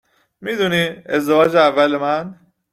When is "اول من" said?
1.55-2.39